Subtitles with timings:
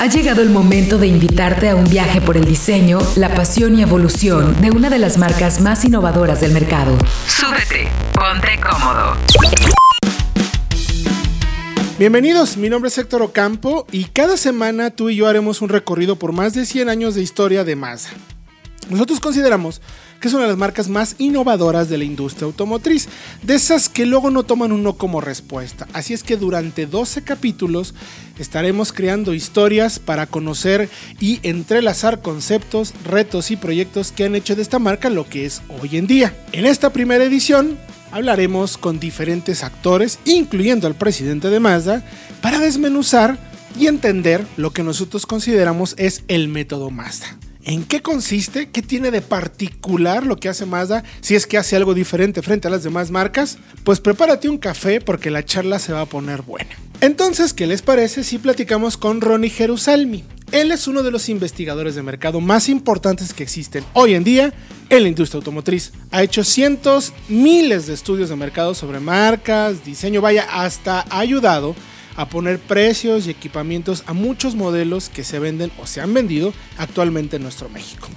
[0.00, 3.82] Ha llegado el momento de invitarte a un viaje por el diseño, la pasión y
[3.82, 6.96] evolución de una de las marcas más innovadoras del mercado.
[7.26, 9.14] Súbete, ponte cómodo.
[11.98, 16.16] Bienvenidos, mi nombre es Héctor Ocampo y cada semana tú y yo haremos un recorrido
[16.16, 18.08] por más de 100 años de historia de Mazda.
[18.88, 19.80] Nosotros consideramos
[20.20, 23.08] que es una de las marcas más innovadoras de la industria automotriz,
[23.42, 25.88] de esas que luego no toman un no como respuesta.
[25.92, 27.94] Así es que durante 12 capítulos
[28.38, 30.90] estaremos creando historias para conocer
[31.20, 35.62] y entrelazar conceptos, retos y proyectos que han hecho de esta marca lo que es
[35.80, 36.36] hoy en día.
[36.52, 37.78] En esta primera edición
[38.12, 42.04] hablaremos con diferentes actores, incluyendo al presidente de Mazda,
[42.42, 43.38] para desmenuzar
[43.78, 47.39] y entender lo que nosotros consideramos es el método Mazda.
[47.64, 48.70] ¿En qué consiste?
[48.70, 51.04] ¿Qué tiene de particular lo que hace Mazda?
[51.20, 55.00] Si es que hace algo diferente frente a las demás marcas, pues prepárate un café
[55.00, 56.70] porque la charla se va a poner buena.
[57.02, 60.24] Entonces, ¿qué les parece si platicamos con Ronnie Jerusalmi?
[60.52, 64.52] Él es uno de los investigadores de mercado más importantes que existen hoy en día
[64.88, 65.92] en la industria automotriz.
[66.10, 71.76] Ha hecho cientos, miles de estudios de mercado sobre marcas, diseño, vaya, hasta ha ayudado
[72.20, 76.52] a poner precios y equipamientos a muchos modelos que se venden o se han vendido
[76.76, 78.08] actualmente en nuestro México.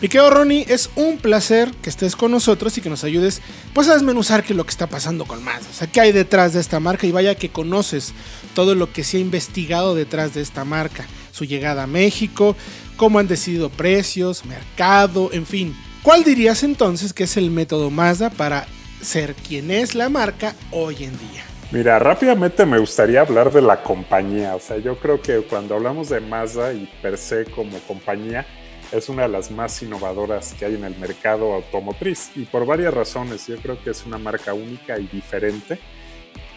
[0.00, 3.40] Mi querido Ronnie, es un placer que estés con nosotros y que nos ayudes
[3.72, 5.68] pues a desmenuzar qué lo que está pasando con Mazda.
[5.68, 8.12] O sea, qué hay detrás de esta marca y vaya que conoces
[8.54, 11.04] todo lo que se ha investigado detrás de esta marca.
[11.32, 12.54] Su llegada a México,
[12.96, 15.76] cómo han decidido precios, mercado, en fin.
[16.04, 18.68] ¿Cuál dirías entonces que es el método Mazda para
[19.00, 21.53] ser quien es la marca hoy en día?
[21.72, 24.54] Mira, rápidamente me gustaría hablar de la compañía.
[24.54, 28.46] O sea, yo creo que cuando hablamos de Mazda y per se como compañía,
[28.92, 32.94] es una de las más innovadoras que hay en el mercado automotriz y por varias
[32.94, 33.46] razones.
[33.46, 35.80] Yo creo que es una marca única y diferente.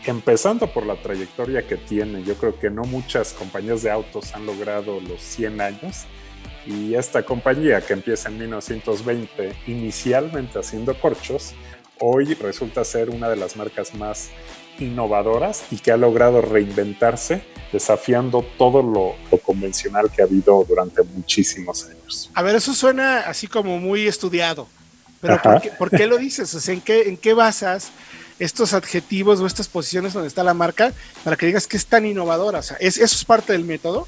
[0.05, 4.45] Empezando por la trayectoria que tiene, yo creo que no muchas compañías de autos han
[4.45, 6.05] logrado los 100 años
[6.65, 11.53] y esta compañía que empieza en 1920 inicialmente haciendo corchos,
[11.99, 14.29] hoy resulta ser una de las marcas más
[14.79, 21.85] innovadoras y que ha logrado reinventarse desafiando todo lo, convencional que ha habido durante muchísimos
[21.85, 22.29] años.
[22.33, 24.67] A ver, eso suena así como muy estudiado,
[25.21, 25.39] pero
[25.77, 26.67] ¿por qué, lo dices?
[26.69, 27.91] ¿en, qué, ¿En qué basas
[28.39, 30.93] estos adjetivos o estas posiciones donde está la marca
[31.23, 32.59] para que digas que es tan innovadora?
[32.59, 34.07] O sea, ¿es, ¿Eso es parte del método?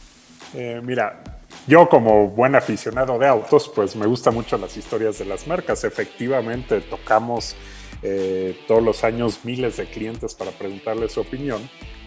[0.54, 1.22] Eh, mira,
[1.68, 5.84] yo como buen aficionado de autos, pues me gustan mucho las historias de las marcas.
[5.84, 7.56] Efectivamente, tocamos
[8.02, 11.62] eh, todos los años miles de clientes para preguntarles su opinión,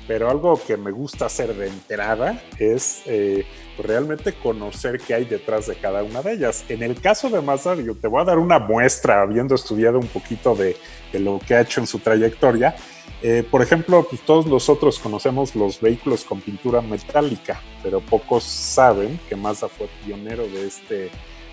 [0.07, 3.45] pero algo que me gusta hacer de enterada es eh,
[3.77, 6.65] pues, realmente conocer qué hay detrás de cada una de ellas.
[6.69, 10.09] En el caso de Mazda, yo te voy a dar una muestra, habiendo estudiado un
[10.09, 10.77] poquito de,
[11.13, 12.75] lo que ha hecho en su trayectoria.
[13.23, 19.21] Eh, por ejemplo, pues, todos nosotros conocemos los vehículos con pintura metálica, pero pocos saben
[19.29, 21.11] que Mazda fue pionero de este,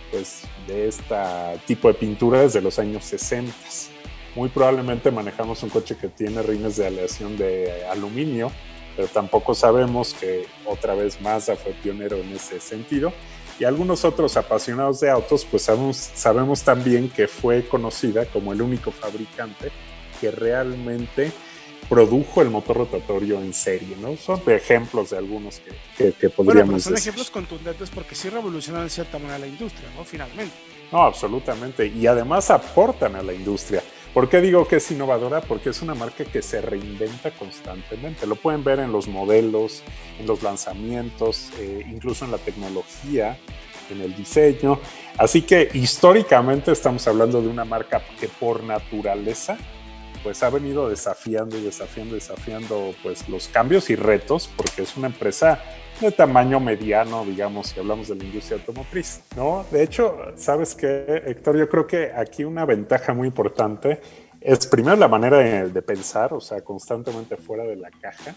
[0.10, 1.16] pues, de este
[1.68, 3.54] tipo de pintura desde los años 60
[4.40, 8.50] muy probablemente manejamos un coche que tiene rines de aleación de aluminio,
[8.96, 13.12] pero tampoco sabemos que otra vez Mazda fue pionero en ese sentido.
[13.60, 18.62] Y algunos otros apasionados de autos, pues sabemos, sabemos también que fue conocida como el
[18.62, 19.74] único fabricante
[20.22, 21.34] que realmente
[21.90, 24.16] produjo el motor rotatorio en serie, ¿no?
[24.16, 25.60] Son ejemplos de algunos
[25.98, 29.90] que, que, podríamos bueno, son ejemplos contundentes porque sí revolucionaron de cierta manera la industria,
[29.98, 30.06] ¿no?
[30.06, 30.56] Finalmente.
[30.94, 31.88] No, absolutamente.
[31.88, 33.84] Y además aportan a la industria.
[34.14, 35.42] ¿Por qué digo que es innovadora?
[35.42, 38.26] Porque es una marca que se reinventa constantemente.
[38.26, 39.84] Lo pueden ver en los modelos,
[40.20, 43.38] en los lanzamientos, eh, incluso en la tecnología,
[43.92, 44.80] en el diseño.
[45.18, 49.58] Así que históricamente estamos hablando de una marca que por naturaleza
[50.24, 54.98] pues ha venido desafiando y desafiando y desafiando pues los cambios y retos porque es
[54.98, 55.64] una empresa
[56.02, 59.66] de tamaño mediano, digamos, si hablamos de la industria automotriz, ¿no?
[59.72, 61.58] De hecho, ¿sabes qué, Héctor?
[61.58, 64.00] Yo creo que aquí una ventaja muy importante
[64.40, 68.34] es primero la manera de, pensar, o sea, constantemente fuera de la caja.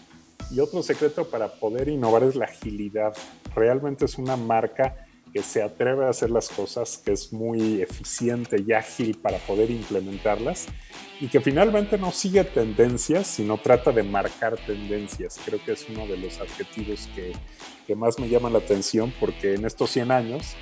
[0.51, 3.13] Y otro secreto para poder innovar es la agilidad.
[3.55, 8.63] Realmente es una marca que se atreve a hacer las cosas, que es muy eficiente
[8.65, 10.67] y ágil para poder implementarlas
[11.19, 15.39] y que finalmente no sigue tendencias, sino trata de marcar tendencias.
[15.43, 17.33] Creo que es uno de los adjetivos que,
[17.87, 20.55] que más me llama la atención porque en estos 100 años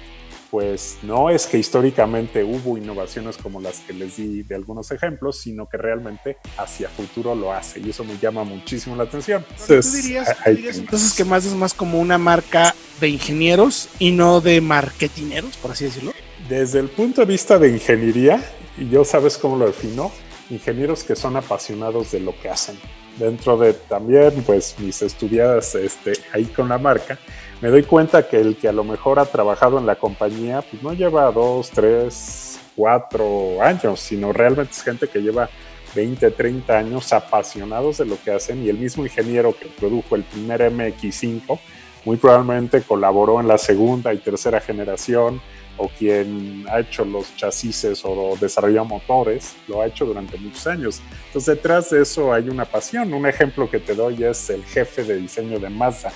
[0.52, 5.40] pues no es que históricamente hubo innovaciones como las que les di de algunos ejemplos,
[5.40, 9.46] sino que realmente hacia futuro lo hace y eso me llama muchísimo la atención.
[9.50, 14.42] Entonces, ¿Tú dirías, entonces que más es más como una marca de ingenieros y no
[14.42, 16.12] de marketineros, por así decirlo?
[16.50, 18.44] Desde el punto de vista de ingeniería,
[18.78, 20.12] y yo sabes cómo lo defino,
[20.50, 22.78] ingenieros que son apasionados de lo que hacen,
[23.18, 27.18] dentro de también pues mis estudiadas este, ahí con la marca,
[27.62, 30.82] me doy cuenta que el que a lo mejor ha trabajado en la compañía, pues
[30.82, 35.48] no lleva dos, tres, cuatro años, sino realmente es gente que lleva
[35.94, 40.24] 20, 30 años apasionados de lo que hacen y el mismo ingeniero que produjo el
[40.24, 41.60] primer MX5
[42.04, 45.40] muy probablemente colaboró en la segunda y tercera generación
[45.78, 51.02] o quien ha hecho los chasis o desarrollado motores, lo ha hecho durante muchos años.
[51.28, 53.14] Entonces detrás de eso hay una pasión.
[53.14, 56.12] Un ejemplo que te doy es el jefe de diseño de Mazda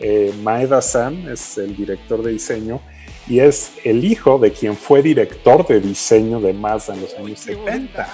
[0.00, 2.80] eh, Maeda-san es el director de diseño
[3.26, 7.40] y es el hijo de quien fue director de diseño de Mazda en los años
[7.40, 8.08] 70.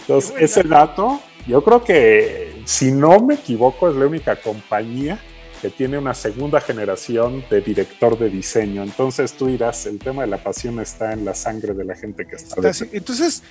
[0.00, 5.20] Entonces, ese dato, yo creo que, si no me equivoco, es la única compañía
[5.60, 8.82] que tiene una segunda generación de director de diseño.
[8.82, 12.26] Entonces tú dirás, el tema de la pasión está en la sangre de la gente
[12.26, 12.68] que está.
[12.68, 13.42] está entonces,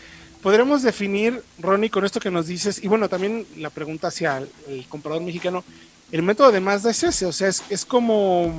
[0.41, 4.85] podremos definir, Ronnie, con esto que nos dices, y bueno, también la pregunta hacia el
[4.87, 5.63] comprador mexicano,
[6.11, 8.51] el método de Mazda es ese, o sea, es, como,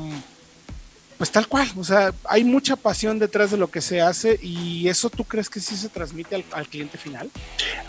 [1.19, 4.89] pues tal cual, o sea, hay mucha pasión detrás de lo que se hace y
[4.89, 7.31] eso tú crees que sí se transmite al, cliente final?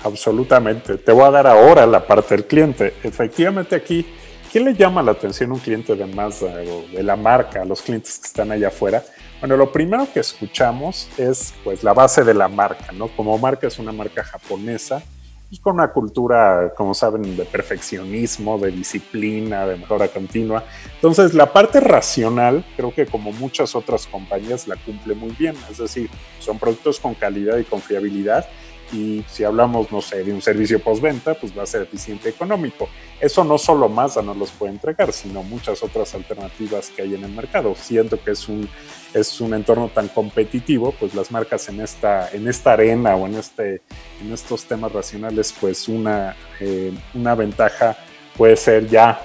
[0.04, 2.96] Absolutamente, te voy a dar ahora la parte del cliente.
[3.04, 4.06] Efectivamente aquí,
[4.52, 7.66] ¿qué le llama la atención a un cliente de Mazda o de la marca, a
[7.66, 9.04] los clientes que están allá afuera?
[9.40, 13.08] Bueno, lo primero que escuchamos es pues la base de la marca, ¿no?
[13.16, 15.02] Como marca es una marca japonesa,
[15.60, 20.64] con una cultura, como saben, de perfeccionismo, de disciplina, de mejora continua.
[20.96, 25.56] Entonces, la parte racional, creo que como muchas otras compañías, la cumple muy bien.
[25.70, 26.10] Es decir,
[26.40, 28.46] son productos con calidad y confiabilidad
[28.92, 32.90] y si hablamos, no sé, de un servicio postventa, pues va a ser eficiente económico.
[33.20, 37.24] Eso no solo Mazda nos los puede entregar, sino muchas otras alternativas que hay en
[37.24, 37.76] el mercado.
[37.76, 38.68] Siento que es un,
[39.14, 43.36] es un entorno tan competitivo, pues las marcas en esta, en esta arena o en,
[43.36, 43.82] este,
[44.22, 47.98] en estos temas racionales, pues una, eh, una ventaja
[48.38, 49.22] puede ser ya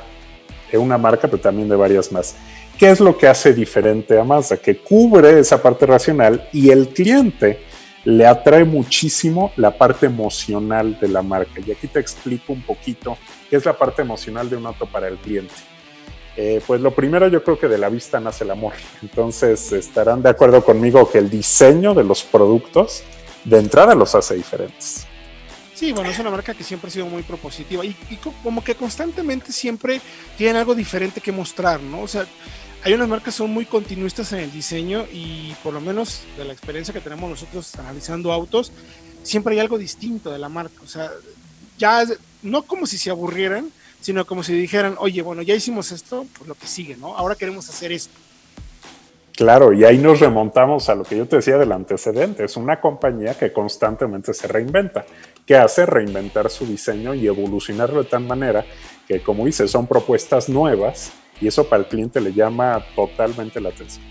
[0.71, 2.37] de una marca, pero también de varias más.
[2.79, 4.59] ¿Qué es lo que hace diferente a Mazda?
[4.59, 7.61] Que cubre esa parte racional y el cliente
[8.07, 11.61] le atrae muchísimo la parte emocional de la marca.
[11.67, 13.19] Y aquí te explico un poquito
[13.51, 15.53] qué es la parte emocional de un auto para el cliente.
[16.37, 18.75] Eh, pues lo primero yo creo que de la vista nace el amor.
[19.03, 23.03] Entonces estarán de acuerdo conmigo que el diseño de los productos
[23.45, 25.05] de entrada los hace diferentes.
[25.75, 28.77] Sí, bueno, es una marca que siempre ha sido muy propositiva y, y como que
[28.77, 30.01] constantemente siempre
[30.39, 32.03] tienen algo diferente que mostrar, ¿no?
[32.03, 32.25] O sea,
[32.87, 36.45] hay unas marcas que son muy continuistas en el diseño y por lo menos de
[36.45, 38.71] la experiencia que tenemos nosotros analizando autos,
[39.25, 40.77] siempre hay algo distinto de la marca.
[40.85, 41.11] O sea,
[41.79, 42.05] ya
[42.43, 46.47] no como si se aburrieran, sino como si dijeran, oye, bueno, ya hicimos esto, pues
[46.47, 47.17] lo que sigue, ¿no?
[47.17, 48.15] Ahora queremos hacer esto.
[49.35, 52.45] Claro, y ahí nos remontamos a lo que yo te decía del antecedente.
[52.45, 55.05] Es una compañía que constantemente se reinventa,
[55.45, 58.65] que hace reinventar su diseño y evolucionarlo de tal manera
[59.09, 61.11] que, como dice, son propuestas nuevas
[61.41, 64.05] y eso para el cliente le llama totalmente la atención.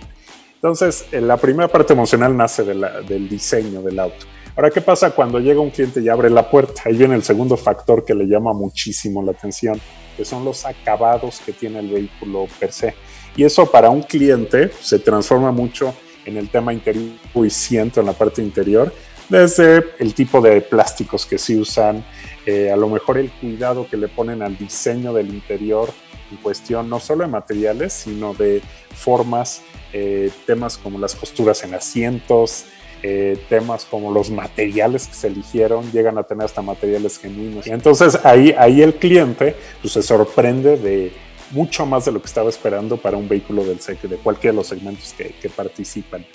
[0.55, 4.25] Entonces, eh, la primera parte emocional nace del diseño del auto.
[4.55, 6.83] Ahora, ¿qué pasa cuando llega un cliente y abre la puerta?
[6.85, 9.79] Ahí viene el segundo factor que le llama muchísimo la atención,
[10.15, 12.95] que son los acabados que tiene el vehículo per se.
[13.35, 15.93] Y eso para un cliente se transforma mucho
[16.25, 18.93] en el tema interior y siento en la parte interior,
[19.29, 22.05] desde el tipo de plásticos que se usan,
[22.45, 25.91] eh, a lo mejor el cuidado que le ponen al diseño del interior,
[26.31, 28.61] en cuestión no solo de materiales, sino de
[28.93, 29.61] formas,
[29.93, 32.65] eh, temas como las costuras en asientos,
[33.03, 37.67] eh, temas como los materiales que se eligieron, llegan a tener hasta materiales genuinos.
[37.67, 41.13] Entonces ahí, ahí el cliente pues, se sorprende de
[41.51, 44.67] mucho más de lo que estaba esperando para un vehículo del de cualquiera de los
[44.67, 46.25] segmentos que, que participan.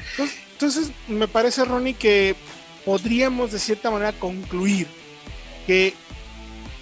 [0.53, 2.37] Entonces, me parece, Ronnie, que
[2.85, 4.87] podríamos de cierta manera concluir
[5.67, 5.95] que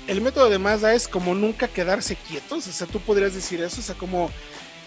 [0.09, 3.81] el método de Mazda es como nunca quedarse quietos, o sea, tú podrías decir eso,
[3.81, 4.31] o sea, como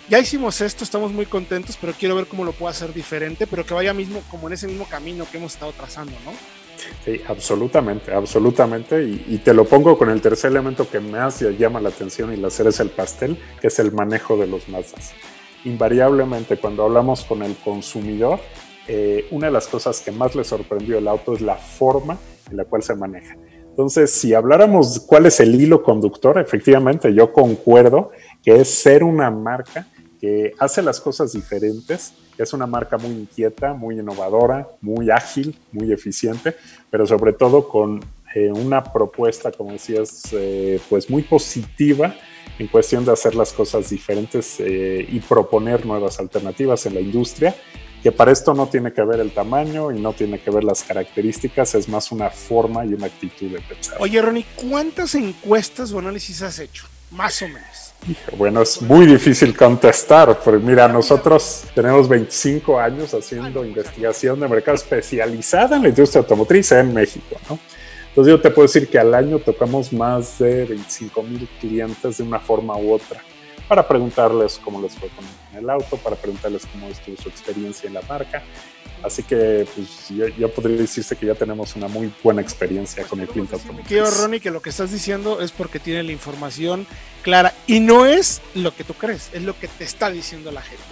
[0.10, 3.64] ya hicimos esto, estamos muy contentos, pero quiero ver cómo lo puedo hacer diferente, pero
[3.64, 6.32] que vaya mismo como en ese mismo camino que hemos estado trazando, ¿no?
[7.06, 9.04] Sí, absolutamente, absolutamente.
[9.04, 12.48] Y, te lo pongo con el tercer elemento que más llama la atención y la
[12.48, 15.14] hacer es el pastel, que es el manejo de los Mazdas.
[15.64, 18.40] Invariablemente, cuando hablamos con el consumidor,
[18.88, 22.18] eh, una de las cosas que más le sorprendió el auto es la forma
[22.50, 23.36] en la cual se maneja.
[23.72, 28.12] Entonces, si habláramos cuál es el hilo conductor, efectivamente yo concuerdo
[28.44, 29.88] que es ser una marca
[30.20, 35.58] que hace las cosas diferentes, que es una marca muy inquieta, muy innovadora, muy ágil,
[35.72, 36.56] muy eficiente,
[36.90, 38.02] pero sobre todo con
[38.36, 42.14] eh, una propuesta, como decías, eh, pues muy positiva
[42.60, 47.56] en cuestión de hacer las cosas diferentes eh, y proponer nuevas alternativas en la industria
[48.02, 50.84] que para esto no tiene que ver el tamaño y no tiene que ver las
[50.84, 53.98] características, es más una forma y una actitud de pensar.
[54.00, 56.86] Oye, Ronnie, ¿cuántas encuestas o análisis has hecho?
[57.12, 57.94] Más o menos.
[58.36, 64.76] Bueno, es muy difícil contestar, porque mira, nosotros tenemos 25 años haciendo investigación de mercado
[64.76, 67.60] especializada en la industria automotriz en México, ¿no?
[68.10, 72.24] Entonces yo te puedo decir que al año tocamos más de 25 mil clientes de
[72.24, 73.22] una forma u otra
[73.68, 75.26] para preguntarles cómo les fue con
[75.58, 78.44] el auto, para preguntarles cómo estuvo su experiencia en la marca.
[79.04, 83.28] Así que pues, ya, podría decirse que ya tenemos una muy buena experiencia con el
[83.28, 83.88] cliente automotriz.
[83.88, 86.86] Quiero, Ronnie, que lo que estás diciendo es porque tiene la información
[87.24, 90.62] clara y no es lo que tú crees, es lo que te está diciendo la
[90.62, 90.84] gente.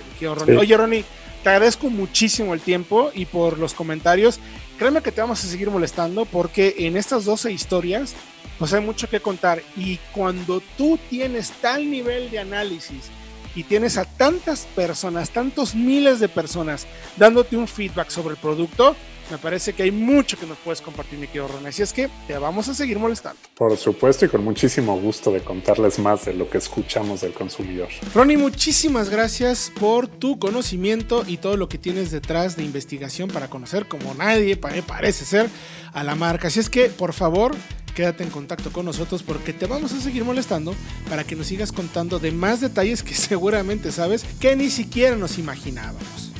[0.57, 1.05] Oye, Ronnie,
[1.43, 4.39] te agradezco muchísimo el tiempo y por los comentarios.
[4.79, 8.15] Créeme que te vamos a seguir molestando porque en estas 12 historias
[8.57, 9.61] pues hay mucho que contar.
[9.75, 13.09] Y cuando tú tienes tal nivel de análisis
[13.55, 18.95] y tienes a tantas personas, tantos miles de personas dándote un feedback sobre el producto,
[19.31, 21.65] me parece que hay mucho que nos puedes compartir, mi querido Ron.
[21.65, 23.39] Así es que te vamos a seguir molestando.
[23.55, 27.89] Por supuesto, y con muchísimo gusto de contarles más de lo que escuchamos del consumidor.
[28.13, 33.49] Ronnie, muchísimas gracias por tu conocimiento y todo lo que tienes detrás de investigación para
[33.49, 35.49] conocer como nadie parece ser
[35.93, 36.47] a la marca.
[36.47, 37.55] Así es que, por favor,
[37.93, 40.73] quédate en contacto con nosotros porque te vamos a seguir molestando
[41.09, 45.37] para que nos sigas contando de más detalles que seguramente sabes que ni siquiera nos
[45.37, 46.31] imaginábamos.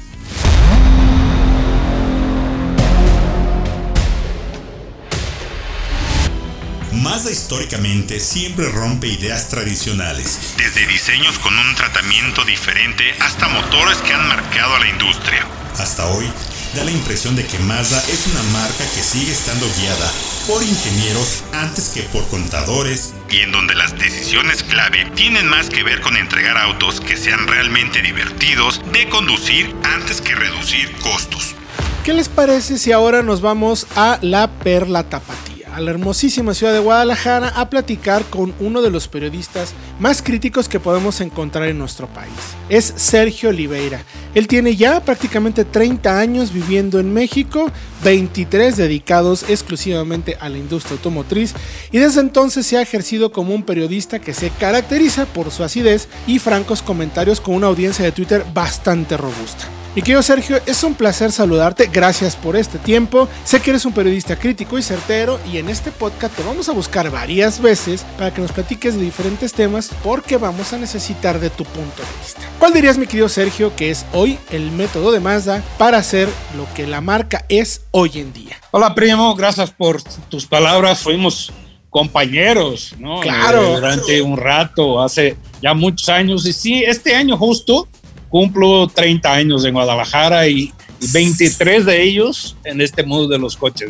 [7.02, 14.14] Mazda históricamente siempre rompe ideas tradicionales, desde diseños con un tratamiento diferente hasta motores que
[14.14, 15.48] han marcado a la industria.
[15.78, 16.30] Hasta hoy,
[16.76, 20.12] da la impresión de que Mazda es una marca que sigue estando guiada
[20.46, 25.84] por ingenieros antes que por contadores y en donde las decisiones clave tienen más que
[25.84, 31.56] ver con entregar autos que sean realmente divertidos de conducir antes que reducir costos.
[32.04, 35.49] ¿Qué les parece si ahora nos vamos a la Perla Tapatía?
[35.74, 40.68] A la hermosísima ciudad de Guadalajara a platicar con uno de los periodistas más críticos
[40.70, 42.32] que podemos encontrar en nuestro país.
[42.70, 44.04] Es Sergio Oliveira.
[44.36, 47.72] Él tiene ya prácticamente 30 años viviendo en México,
[48.04, 51.54] 23 dedicados exclusivamente a la industria automotriz
[51.92, 56.08] y desde entonces se ha ejercido como un periodista que se caracteriza por su acidez
[56.28, 59.79] y francos comentarios con una audiencia de Twitter bastante robusta.
[59.96, 63.28] Mi querido Sergio, es un placer saludarte, gracias por este tiempo.
[63.44, 66.74] Sé que eres un periodista crítico y certero y en este podcast te vamos a
[66.74, 71.50] buscar varias veces para que nos platiques de diferentes temas porque vamos a necesitar de
[71.50, 72.42] tu punto de vista.
[72.60, 76.72] ¿Cuál dirías, mi querido Sergio, que es hoy el método de Mazda para hacer lo
[76.76, 78.58] que la marca es hoy en día?
[78.70, 81.00] Hola, primo, gracias por tus palabras.
[81.00, 81.52] Fuimos
[81.90, 83.22] compañeros, ¿no?
[83.22, 83.64] Claro.
[83.64, 86.46] Eh, durante un rato, hace ya muchos años.
[86.46, 87.88] Y sí, este año justo
[88.30, 90.72] cumplo 30 años en Guadalajara y,
[91.14, 93.90] 23 de ellos en este mundo de los coches.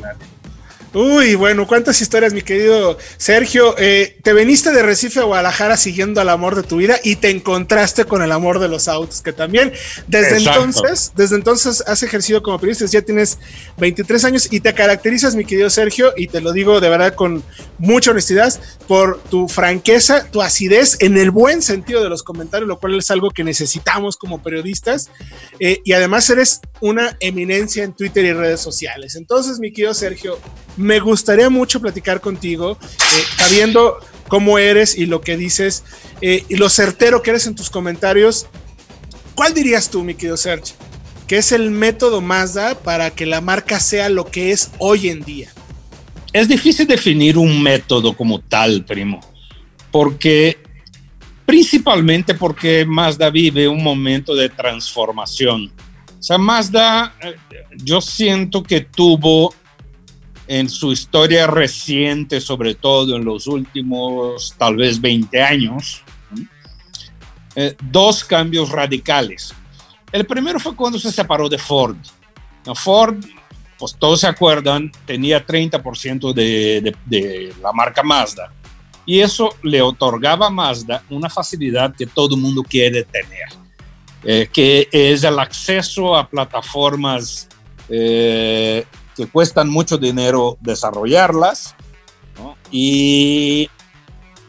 [0.93, 3.75] Uy, bueno, cuántas historias, mi querido Sergio.
[3.77, 7.29] Eh, te veniste de Recife a Guadalajara siguiendo al amor de tu vida y te
[7.29, 9.71] encontraste con el amor de los autos, que también
[10.07, 13.37] desde entonces, desde entonces has ejercido como periodista, ya tienes
[13.77, 17.43] 23 años y te caracterizas, mi querido Sergio, y te lo digo de verdad con
[17.77, 22.79] mucha honestidad, por tu franqueza, tu acidez en el buen sentido de los comentarios, lo
[22.79, 25.11] cual es algo que necesitamos como periodistas.
[25.59, 29.15] Eh, y además eres una eminencia en Twitter y redes sociales.
[29.15, 30.39] Entonces, mi querido Sergio,
[30.79, 33.97] me gustaría mucho platicar contigo, eh, sabiendo
[34.29, 35.83] cómo eres y lo que dices
[36.21, 38.47] eh, y lo certero que eres en tus comentarios.
[39.35, 40.75] ¿Cuál dirías tú, mi querido Sergio,
[41.27, 45.21] que es el método Mazda para que la marca sea lo que es hoy en
[45.21, 45.51] día?
[46.31, 49.19] Es difícil definir un método como tal, primo,
[49.91, 50.59] porque
[51.45, 55.73] principalmente porque Mazda vive un momento de transformación.
[56.19, 57.35] O sea, Mazda, eh,
[57.83, 59.53] yo siento que tuvo
[60.49, 66.01] en su historia reciente, sobre todo en los últimos tal vez 20 años,
[67.55, 69.53] eh, dos cambios radicales.
[70.11, 71.97] El primero fue cuando se separó de Ford.
[72.73, 73.23] Ford,
[73.77, 78.51] pues todos se acuerdan, tenía 30% de, de, la marca Mazda.
[79.05, 83.49] Y eso le otorgaba a Mazda una facilidad que todo el mundo quiere tener,
[84.23, 87.47] eh, que es el acceso a plataformas
[87.87, 88.83] eh,
[89.19, 91.75] que cuestan mucho dinero desarrollarlas,
[92.71, 93.69] y,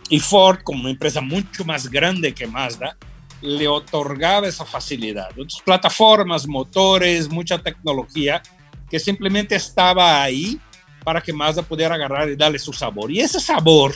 [0.08, 2.96] y Ford, como una empresa mucho más grande que Mazda,
[3.40, 5.30] le otorgaba esa facilidad.
[5.32, 8.42] Otras plataformas, motores, mucha tecnología
[8.88, 10.60] que simplemente estaba ahí
[11.02, 13.10] para que Mazda pudiera agarrar y darle su sabor.
[13.10, 13.94] Y ese sabor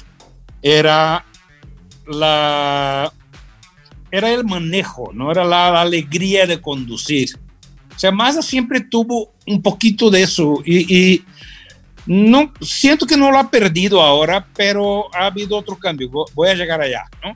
[0.60, 1.24] era
[2.06, 3.12] la
[4.10, 7.30] era el manejo, no era la, alegría de conducir.
[7.94, 11.22] O sea, Mazda siempre tuvo un poquito de eso y,
[12.06, 16.10] no siento que no lo ha perdido ahora, pero ha habido otro cambio.
[16.34, 17.34] Voy a llegar allá, ¿no?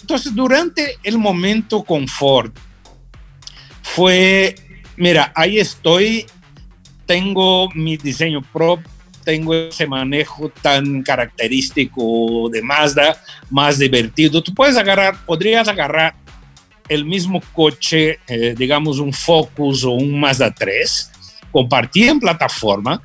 [0.00, 2.52] Entonces, durante el momento con Ford,
[3.80, 4.54] fue,
[4.96, 6.26] mira, ahí estoy,
[7.06, 8.86] tengo mi diseño propio,
[9.24, 14.42] tengo ese manejo tan característico de Mazda, más divertido.
[14.42, 16.14] Tú puedes agarrar, podrías agarrar
[16.88, 21.10] el mismo coche, eh, digamos un Focus o un Mazda 3,
[21.50, 23.02] compartían plataforma,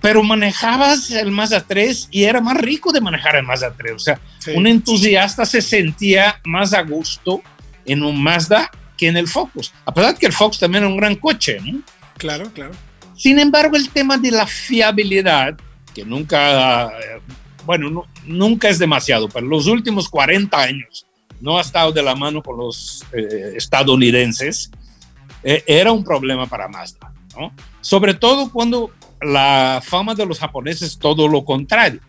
[0.00, 3.92] pero manejabas el Mazda 3 y era más rico de manejar el Mazda 3.
[3.92, 4.20] O sea,
[4.54, 7.42] un entusiasta se sentía más a gusto
[7.84, 9.72] en un Mazda que en el Focus.
[9.84, 11.80] A pesar que el Focus también era un gran coche, ¿no?
[12.18, 12.72] Claro, claro.
[13.16, 15.56] Sin embargo, el tema de la fiabilidad,
[15.94, 17.20] que nunca, eh,
[17.64, 21.05] bueno, nunca es demasiado, pero los últimos 40 años
[21.40, 24.70] no ha estado de la mano con los eh, estadounidenses,
[25.42, 27.52] eh, era un problema para Mazda, ¿no?
[27.80, 28.90] Sobre todo cuando
[29.20, 32.00] la fama de los japoneses es todo lo contrario.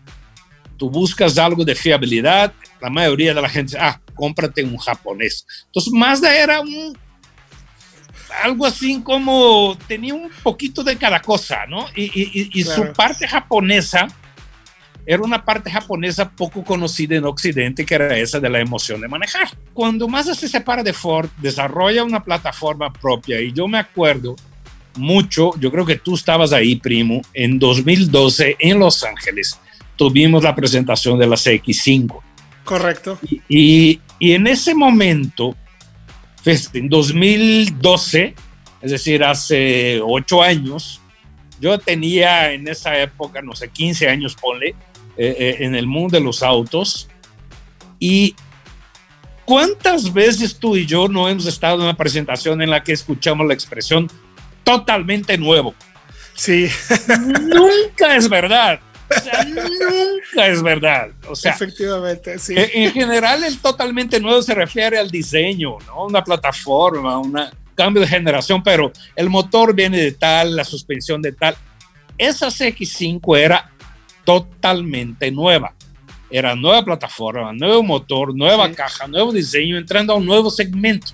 [0.76, 5.46] Tú buscas algo de fiabilidad, la mayoría de la gente dice, ah, cómprate un japonés.
[5.66, 6.96] Entonces Mazda era un,
[8.42, 11.86] algo así como tenía un poquito de cada cosa, ¿no?
[11.94, 14.08] Y, su parte japonesa
[15.10, 19.08] era una parte japonesa poco conocida en Occidente, que era esa de la emoción de
[19.08, 19.48] manejar.
[19.72, 24.36] Cuando Mazda se separa de Ford, desarrolla una plataforma propia y yo me acuerdo
[24.96, 29.58] mucho, yo creo que tú estabas ahí, primo, en 2012 en Los Ángeles,
[29.96, 32.20] tuvimos la presentación de la CX5.
[32.64, 33.18] Correcto.
[33.48, 35.56] Y, y en ese momento,
[36.44, 38.34] pues, en 2012,
[38.82, 41.00] es decir, hace ocho años,
[41.62, 44.74] yo tenía en esa época, no sé, 15 años, ponle,
[45.18, 47.08] eh, eh, en el mundo de los autos.
[47.98, 48.36] Y
[49.44, 53.46] ¿cuántas veces tú y yo no hemos estado en una presentación en la que escuchamos
[53.46, 54.08] la expresión
[54.62, 55.74] totalmente nuevo?
[56.34, 56.68] Sí.
[57.40, 58.78] Nunca es verdad.
[59.10, 61.08] O sea, nunca es verdad.
[61.28, 62.54] O sea, efectivamente, sí.
[62.56, 66.04] En general, el totalmente nuevo se refiere al diseño, ¿no?
[66.04, 67.34] Una plataforma, un
[67.74, 71.56] cambio de generación, pero el motor viene de tal, la suspensión de tal.
[72.18, 73.72] Esa CX5 era
[74.28, 75.74] totalmente nueva.
[76.30, 81.12] Era nueva plataforma, nuevo motor, nueva caja, nuevo diseño, entrando a un nuevo segmento.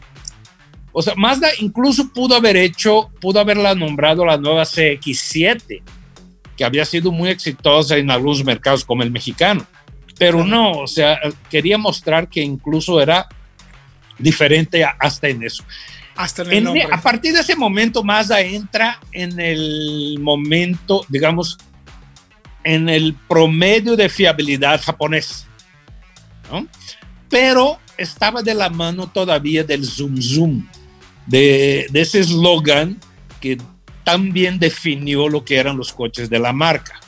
[0.91, 5.81] O sea, Mazda incluso pudo haber hecho, pudo haberla nombrado la nueva CX7,
[6.57, 9.65] que había sido muy exitosa en algunos mercados como el mexicano.
[10.19, 13.29] Pero no, o sea, quería mostrar que incluso era
[14.19, 15.63] diferente hasta en eso.
[16.17, 21.59] Hasta en el a partir de ese momento, Mazda entra en el momento, digamos,
[22.65, 25.47] en el promedio de fiabilidad japonés.
[26.51, 26.67] ¿no?
[27.29, 30.67] Pero estaba de la mano todavía del zoom zoom,
[31.27, 32.99] de, de ese eslogan
[33.41, 33.59] que
[34.03, 37.01] también definió lo que eran los coches de la marca.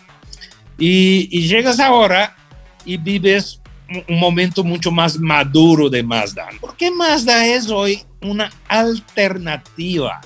[0.79, 2.37] Y, y llegas ahora
[2.85, 3.61] y vives
[4.09, 6.49] un momento mucho más maduro de Mazda.
[6.61, 10.21] ¿Por qué Mazda es hoy una alternativa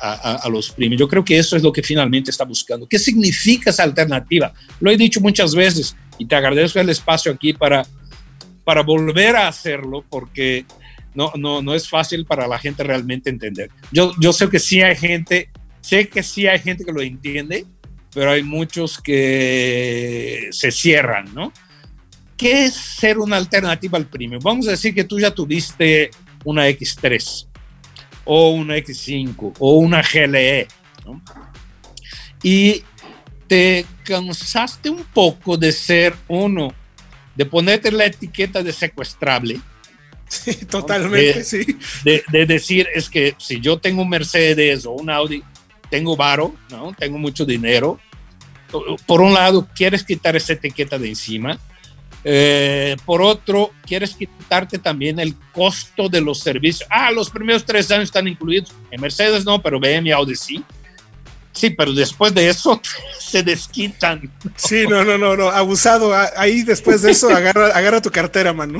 [0.00, 0.98] a, los premios.
[0.98, 2.88] Yo creo que eso es lo que finalmente está buscando.
[2.88, 4.52] ¿Qué significa esa alternativa?
[4.80, 7.86] Lo he dicho muchas veces y te agradezco el espacio aquí para,
[8.64, 10.64] para volver a hacerlo porque
[11.14, 13.70] no, no, no es fácil para la gente realmente entender.
[13.92, 17.66] Yo, yo sé que sí hay gente, sé que sí hay gente que lo entiende,
[18.14, 21.52] pero hay muchos que se cierran, ¿no?
[22.36, 24.38] ¿Qué es ser una alternativa al premio?
[24.42, 26.10] Vamos a decir que tú ya tuviste
[26.44, 27.49] una X3
[28.32, 30.68] o una X5 o una GLE.
[32.44, 32.84] Y
[33.48, 36.72] te cansaste un poco de ser uno,
[37.34, 39.60] de ponerte la etiqueta de secuestrable.
[40.28, 41.76] Sí, totalmente, sí.
[42.04, 45.42] De, decir, es que si yo tengo un Mercedes o un Audi,
[45.90, 46.94] tengo varo, ¿no?
[46.96, 47.98] Tengo mucho dinero.
[49.06, 51.58] Por un lado, quieres quitar esa etiqueta de encima
[52.24, 56.88] eh, por otro, quieres quitarte también el costo de los servicios.
[56.90, 58.72] Ah, los primeros tres años están incluidos.
[58.90, 60.64] En Mercedes no, pero BMW y Audi sí.
[61.52, 62.80] Sí, pero después de eso
[63.18, 64.30] se desquitan.
[64.56, 66.12] Sí, no, no, no, no, abusado.
[66.36, 68.78] Ahí después de eso agarra, agarra tu cartera, mano.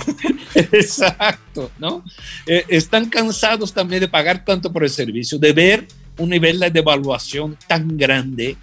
[0.54, 2.04] Exacto, ¿no?
[2.46, 6.70] Eh, están cansados también de pagar tanto por el servicio, de ver un nivel de
[6.70, 8.56] devaluación tan grande.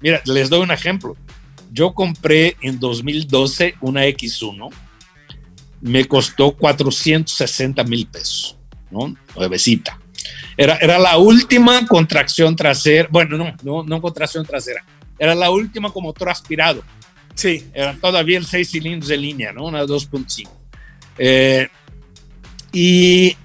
[0.00, 1.16] Mira, les doy un ejemplo.
[1.74, 4.70] Yo compré en 2012 una X1,
[5.80, 8.56] me costó 460 mil pesos,
[8.92, 9.14] ¿no?
[9.36, 9.98] Nuevecita.
[10.56, 14.84] Era, era la última contracción trasera, bueno, no, no, no contracción trasera,
[15.18, 16.82] era la última con motor aspirado.
[17.34, 17.66] Sí.
[17.74, 19.64] Era todavía el 6 cilindros de línea, ¿no?
[19.64, 20.48] Una 2.5.
[21.18, 21.68] Eh,
[22.72, 23.36] y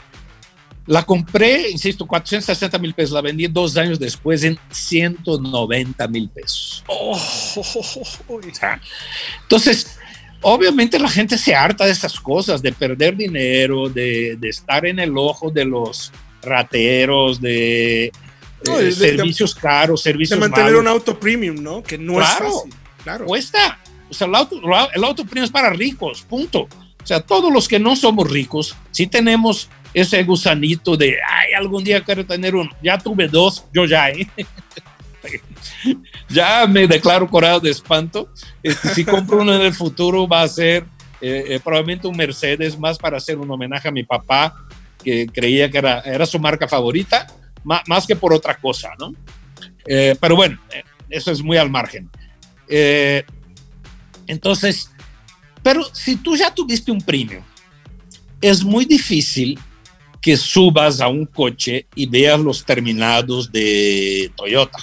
[0.90, 3.12] La compré, insisto, 460 mil pesos.
[3.12, 6.84] La vendí dos años después en 190 mil pesos.
[6.88, 7.16] Oh,
[9.44, 10.00] entonces,
[10.42, 15.16] obviamente la gente se harta de esas cosas, de perder dinero, de, estar en el
[15.16, 21.84] ojo de los rateros, de, eh, servicios caros, servicios De mantener un auto premium, ¿no?
[21.84, 22.74] Que no es fácil.
[23.04, 23.26] Claro.
[23.26, 23.78] Cuesta.
[24.10, 24.60] O sea, el auto,
[24.92, 26.62] el auto premium es para ricos, punto.
[26.62, 31.84] O sea, todos los que no somos ricos, sí tenemos ese gusanito de, ay, algún
[31.84, 32.70] día quiero tener uno.
[32.82, 34.28] Ya tuve dos, yo ya, ¿eh?
[36.30, 38.30] ya me declaro corado de espanto.
[38.62, 40.86] Este, si compro uno en el futuro va a ser
[41.22, 44.56] eh, eh, probablemente un Mercedes más para hacer un homenaje a mi papá,
[45.04, 47.28] que creía que era, era su marca favorita,
[47.64, 49.14] más, más que por otra cosa, ¿no?
[50.22, 50.60] pero bueno,
[51.10, 52.12] eso es muy al margen.
[54.28, 54.92] entonces,
[55.64, 57.44] pero si tú ya tuviste un premio,
[58.40, 59.60] es muy difícil
[60.22, 64.80] que subas a un coche y veas los terminados de Toyota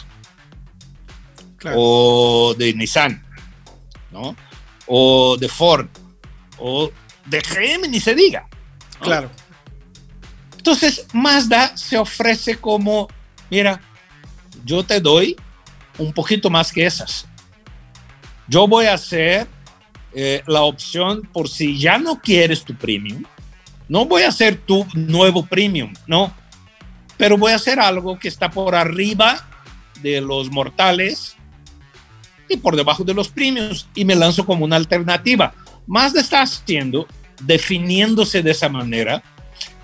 [1.74, 3.22] o de Nissan,
[4.10, 4.36] ¿no?
[4.86, 5.88] O de Ford
[6.58, 6.90] o
[7.26, 8.48] de GM, ni se diga.
[9.00, 9.30] Claro.
[10.56, 13.08] Entonces, Mazda se ofrece como,
[13.50, 13.80] mira,
[14.64, 15.36] yo te doy
[15.98, 17.26] un poquito más que esas.
[18.48, 19.46] Yo voy a hacer
[20.12, 23.24] eh, la opción por si ya no quieres tu premium,
[23.88, 26.34] no voy a hacer tu nuevo premium, no,
[27.16, 29.46] pero voy a hacer algo que está por arriba
[30.02, 31.36] de los mortales
[32.48, 35.54] y por debajo de los premiums y me lanzo como una alternativa.
[35.86, 37.06] Mazda está haciendo,
[37.42, 39.22] definiéndose de esa manera,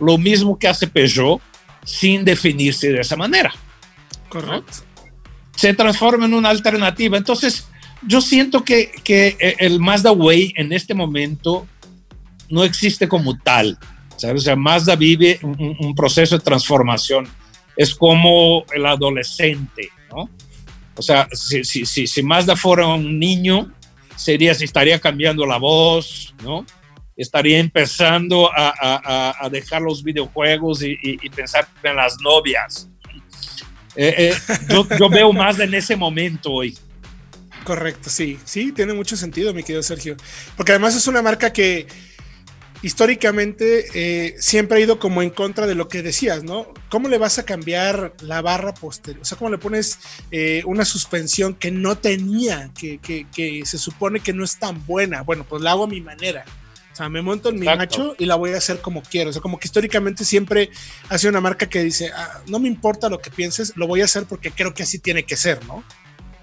[0.01, 1.41] lo mismo que hace Peugeot
[1.85, 3.53] sin definirse de esa manera.
[4.29, 4.79] Correcto.
[5.57, 7.17] Se transforma en una alternativa.
[7.17, 7.67] Entonces,
[8.07, 11.67] yo siento que, que el Mazda Way en este momento
[12.49, 13.79] no existe como tal.
[14.17, 17.29] O sea, Mazda vive un, proceso de transformación.
[17.77, 20.29] Es como el adolescente, ¿no?
[20.95, 23.73] O sea, si, si, si, si Mazda fuera un niño,
[24.15, 26.65] sería estaría cambiando la voz, ¿no?
[27.17, 32.89] Estaría empezando a, a, a dejar los videojuegos y, y, pensar en las novias.
[33.97, 34.35] Eh, eh,
[34.71, 36.77] yo, yo, veo más en ese momento hoy.
[37.65, 40.17] Correcto, sí, sí, tiene mucho sentido, mi querido Sergio.
[40.57, 41.87] Porque además es una marca que
[42.83, 46.67] históricamente eh, siempre ha ido como en contra de lo que decías, ¿no?
[46.91, 49.23] ¿Cómo le vas a cambiar la barra posterior?
[49.23, 49.99] O sea, ¿cómo le pones
[50.31, 55.23] eh, una suspensión que no tenía, que, que, se supone que no es tan buena?
[55.23, 56.45] Bueno, pues la hago a mi manera.
[56.93, 59.31] O sea, me monto en mi macho y la voy a hacer como quiero.
[59.31, 60.69] O sea, como que históricamente siempre
[61.09, 64.03] ha sido una marca que dice, ah, no me importa lo que pienses, lo voy
[64.03, 65.83] a hacer porque creo que así tiene que ser, ¿no?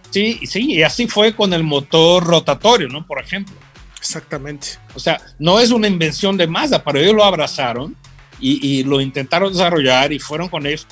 [0.10, 3.06] Sí, sí, y así fue con el motor rotatorio, ¿no?
[3.06, 3.54] Por ejemplo.
[4.00, 4.70] Exactamente.
[4.96, 7.96] O sea, no es una invención de Mazda, pero ellos lo abrazaron
[8.40, 10.88] y, lo intentaron desarrollar y fueron con eso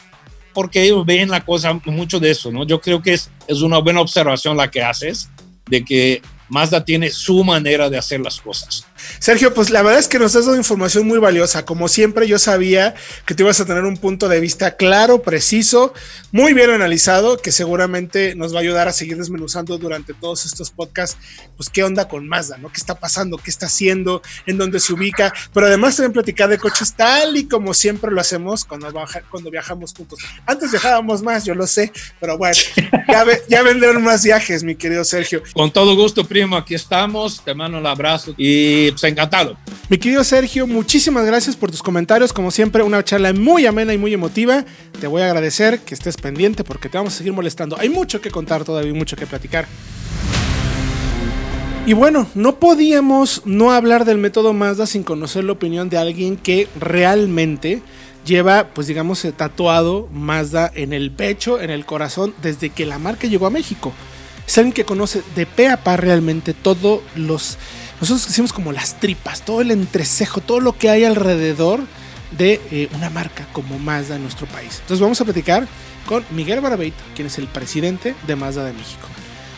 [0.53, 2.65] porque ellos ven la cosa mucho de eso, ¿no?
[2.65, 5.29] Yo creo que es, es una buena observación la que haces
[5.67, 8.86] de que Mazda tiene su manera de hacer las cosas.
[9.19, 11.65] Sergio, pues la verdad es que nos has dado información muy valiosa.
[11.65, 15.93] Como siempre, yo sabía que tú ibas a tener un punto de vista claro, preciso,
[16.31, 20.71] muy bien analizado, que seguramente nos va a ayudar a seguir desmenuzando durante todos estos
[20.71, 21.17] podcasts,
[21.55, 22.69] pues qué onda con Mazda, ¿no?
[22.69, 23.37] ¿Qué está pasando?
[23.37, 24.21] ¿Qué está haciendo?
[24.45, 25.33] ¿En dónde se ubica?
[25.53, 28.93] Pero además también platicar de coches tal y como siempre lo hacemos cuando,
[29.29, 30.19] cuando viajamos juntos.
[30.45, 32.57] Antes viajábamos más, yo lo sé, pero bueno,
[33.07, 35.43] ya, ya vendrán más viajes, mi querido Sergio.
[35.53, 37.43] Con todo gusto, primo, aquí estamos.
[37.43, 39.57] Te mando un abrazo y pues encantado.
[39.89, 42.33] Mi querido Sergio, muchísimas gracias por tus comentarios.
[42.33, 44.65] Como siempre, una charla muy amena y muy emotiva.
[44.99, 47.77] Te voy a agradecer que estés pendiente porque te vamos a seguir molestando.
[47.79, 49.67] Hay mucho que contar todavía, mucho que platicar.
[51.85, 56.35] Y bueno, no podíamos no hablar del método Mazda sin conocer la opinión de alguien
[56.35, 57.81] que realmente
[58.25, 63.27] lleva, pues digamos, tatuado Mazda en el pecho, en el corazón, desde que la marca
[63.27, 63.93] llegó a México.
[64.45, 67.57] Es alguien que conoce de pe a pa realmente todos los
[67.99, 71.81] nosotros decimos como las tripas, todo el entrecejo, todo lo que hay alrededor
[72.37, 74.79] de eh, una marca como Mazda en nuestro país.
[74.81, 75.67] Entonces vamos a platicar
[76.05, 79.07] con Miguel Barabeito, quien es el presidente de Mazda de México.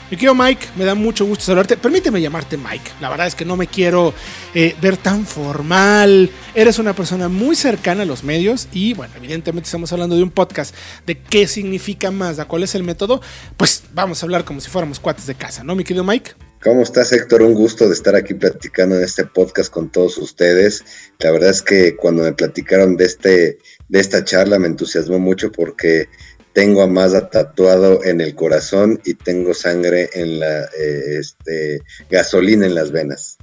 [0.10, 1.78] Mi querido Mike, me da mucho gusto saludarte.
[1.78, 2.94] Permíteme llamarte Mike.
[3.00, 4.16] La verdad es que no me quiero
[4.56, 6.32] eh, ver tan formal.
[6.56, 10.32] Eres una persona muy cercana a los medios y, bueno, evidentemente estamos hablando de un
[10.32, 10.74] podcast
[11.06, 13.22] de qué significa Mazda, cuál es el método.
[13.56, 16.49] Pues vamos a hablar como si fuéramos cuates de casa, ¿no, mi querido Mike?
[16.62, 17.42] ¿Cómo estás, Héctor?
[17.42, 20.84] Un gusto de estar aquí platicando en este podcast con todos ustedes.
[21.20, 25.54] La verdad es que cuando me platicaron de, este, de esta charla me entusiasmó mucho
[25.54, 26.10] porque
[26.52, 32.66] tengo a Mazda tatuado en el corazón y tengo sangre en la eh, este, gasolina
[32.66, 33.38] en las venas.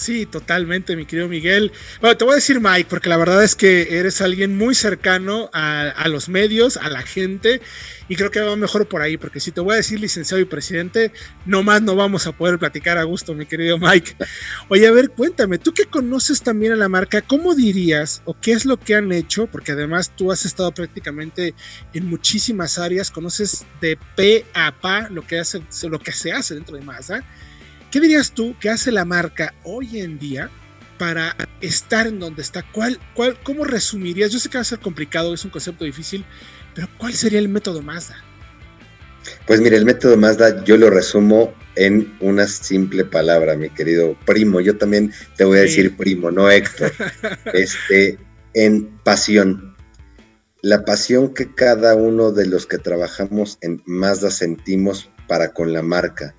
[0.00, 1.72] Sí, totalmente, mi querido Miguel.
[2.00, 5.50] Bueno, te voy a decir Mike, porque la verdad es que eres alguien muy cercano
[5.52, 7.60] a, los medios, a la gente,
[8.08, 10.46] y creo que va mejor por ahí, porque si te voy a decir licenciado y
[10.46, 11.12] presidente,
[11.44, 14.16] nomás no vamos a poder platicar a gusto, mi querido Mike.
[14.70, 18.52] Oye, a ver, cuéntame, tú que conoces también a la marca, ¿cómo dirías o qué
[18.52, 19.48] es lo que han hecho?
[19.48, 21.54] Porque además tú has estado prácticamente
[21.92, 25.60] en muchísimas áreas, conoces de P a P lo que, hace,
[25.90, 27.22] lo que se hace dentro de Mazda.
[27.90, 30.48] ¿Qué dirías tú que hace la marca hoy en día
[30.96, 32.64] para estar en donde está?
[32.70, 34.30] ¿Cuál, cuál, ¿Cómo resumirías?
[34.30, 36.24] Yo sé que va a ser complicado, es un concepto difícil,
[36.74, 38.16] pero ¿cuál sería el método Mazda?
[39.46, 44.60] Pues mire, el método Mazda yo lo resumo en una simple palabra, mi querido primo.
[44.60, 46.92] Yo también te voy a decir primo, no Héctor.
[47.54, 48.18] este,
[48.54, 49.74] en pasión.
[50.62, 55.82] La pasión que cada uno de los que trabajamos en Mazda sentimos para con la
[55.82, 56.34] marca.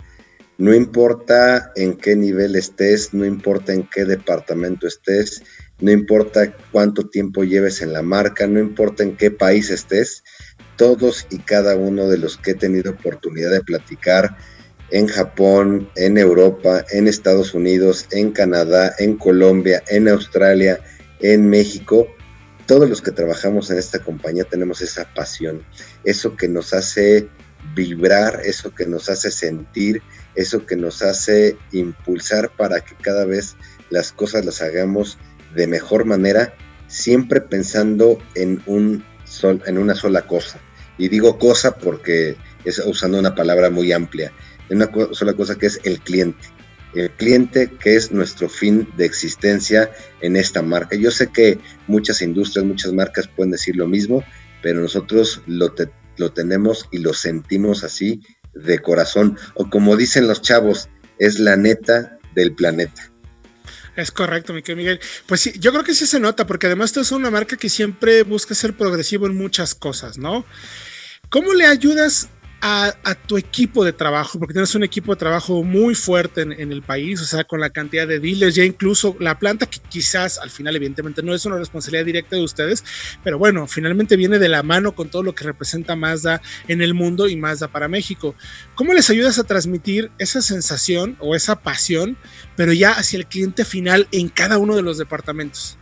[0.61, 5.41] No importa en qué nivel estés, no importa en qué departamento estés,
[5.79, 10.23] no importa cuánto tiempo lleves en la marca, no importa en qué país estés,
[10.75, 14.37] todos y cada uno de los que he tenido oportunidad de platicar
[14.91, 20.79] en Japón, en Europa, en Estados Unidos, en Canadá, en Colombia, en Australia,
[21.21, 22.05] en México,
[22.67, 25.65] todos los que trabajamos en esta compañía tenemos esa pasión,
[26.03, 27.29] eso que nos hace
[27.73, 30.03] vibrar, eso que nos hace sentir,
[30.35, 33.55] eso que nos hace impulsar para que cada vez
[33.89, 35.17] las cosas las hagamos
[35.55, 36.53] de mejor manera,
[36.87, 40.59] siempre pensando en, un sol, en una sola cosa.
[40.97, 44.31] Y digo cosa porque es usando una palabra muy amplia,
[44.69, 46.47] en una sola cosa que es el cliente.
[46.93, 50.95] El cliente que es nuestro fin de existencia en esta marca.
[50.97, 54.23] Yo sé que muchas industrias, muchas marcas pueden decir lo mismo,
[54.61, 55.73] pero nosotros lo,
[56.17, 58.21] lo tenemos y lo sentimos así
[58.53, 63.11] de corazón, o como dicen los chavos, es la neta del planeta.
[63.95, 64.99] Es correcto, mi Miguel.
[65.25, 67.69] Pues sí, yo creo que sí se nota, porque además esto es una marca que
[67.69, 70.45] siempre busca ser progresivo en muchas cosas, ¿no?
[71.29, 72.29] ¿Cómo le ayudas
[72.61, 72.93] a,
[73.27, 77.19] tu equipo de trabajo, porque tienes un equipo de trabajo muy fuerte en, el país,
[77.21, 80.75] o sea, con la cantidad de dealers, ya incluso la planta que quizás al final
[80.75, 82.83] evidentemente no es una responsabilidad directa de ustedes,
[83.23, 86.93] pero bueno, finalmente viene de la mano con todo lo que representa Mazda en el
[86.93, 88.35] mundo y Mazda para México.
[88.75, 92.17] ¿Cómo les ayudas a transmitir esa sensación o esa pasión,
[92.55, 95.77] pero ya hacia el cliente final en cada uno de los departamentos?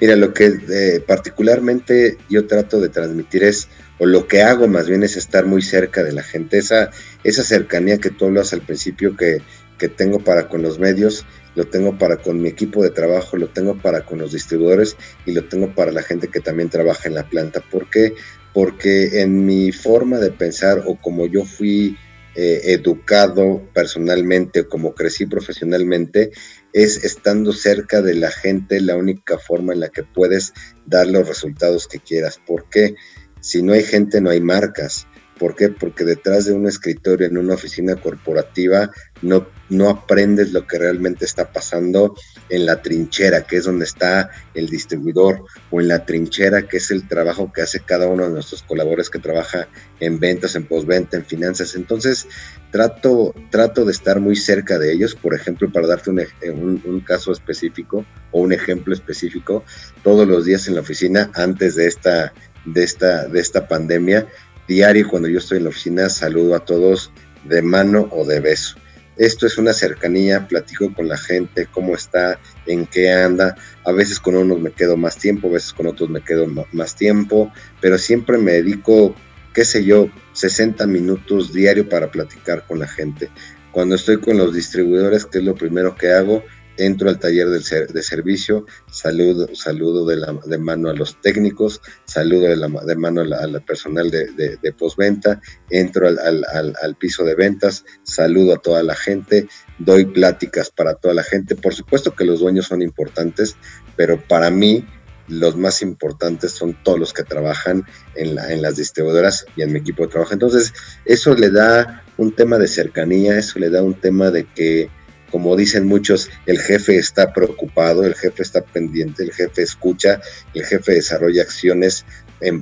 [0.00, 4.88] Mira, lo que eh, particularmente yo trato de transmitir es o lo que hago más
[4.88, 6.90] bien es estar muy cerca de la gente, esa,
[7.24, 9.40] esa cercanía que tú hablas al principio que,
[9.78, 13.48] que tengo para con los medios, lo tengo para con mi equipo de trabajo, lo
[13.48, 17.14] tengo para con los distribuidores y lo tengo para la gente que también trabaja en
[17.14, 17.60] la planta.
[17.60, 18.14] ¿Por qué?
[18.52, 21.96] Porque en mi forma de pensar o como yo fui
[22.34, 26.32] eh, educado personalmente como crecí profesionalmente,
[26.76, 30.52] es estando cerca de la gente la única forma en la que puedes
[30.84, 32.38] dar los resultados que quieras.
[32.46, 32.96] ¿Por qué?
[33.40, 35.06] Si no hay gente, no hay marcas.
[35.38, 35.70] ¿Por qué?
[35.70, 38.90] Porque detrás de un escritorio en una oficina corporativa
[39.22, 42.14] no, no aprendes lo que realmente está pasando
[42.48, 46.90] en la trinchera, que es donde está el distribuidor, o en la trinchera, que es
[46.90, 49.68] el trabajo que hace cada uno de nuestros colaboradores que trabaja
[50.00, 51.74] en ventas, en postventa, en finanzas.
[51.74, 52.26] Entonces,
[52.70, 55.14] trato, trato de estar muy cerca de ellos.
[55.14, 59.64] Por ejemplo, para darte un, un caso específico o un ejemplo específico,
[60.02, 62.32] todos los días en la oficina, antes de esta
[62.66, 64.26] de esta, de esta pandemia.
[64.68, 67.12] Diario cuando yo estoy en la oficina saludo a todos
[67.44, 68.76] de mano o de beso.
[69.16, 73.56] Esto es una cercanía, platico con la gente, cómo está, en qué anda.
[73.84, 76.96] A veces con unos me quedo más tiempo, a veces con otros me quedo más
[76.96, 77.50] tiempo,
[77.80, 79.14] pero siempre me dedico,
[79.54, 83.30] qué sé yo, 60 minutos diario para platicar con la gente.
[83.72, 86.44] Cuando estoy con los distribuidores, ¿qué es lo primero que hago?
[86.76, 92.48] Entro al taller de servicio, saludo, saludo de, la, de mano a los técnicos, saludo
[92.48, 94.26] de, la, de mano al personal de,
[94.60, 100.70] de, postventa, entro al, al, piso de ventas, saludo a toda la gente, doy pláticas
[100.70, 101.56] para toda la gente.
[101.56, 103.56] Por supuesto que los dueños son importantes,
[103.96, 104.86] pero para mí
[105.28, 107.84] los más importantes son todos los que trabajan
[108.14, 110.32] en, la, en las distribuidoras y en mi equipo de trabajo.
[110.32, 110.72] Entonces,
[111.04, 114.88] eso le da un tema de cercanía, eso le da un tema de que
[115.30, 120.20] como dicen muchos, el jefe está preocupado, el jefe está pendiente, el jefe escucha,
[120.54, 122.04] el jefe desarrolla acciones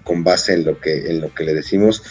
[0.02, 2.02] con base en lo, que, en lo que le decimos.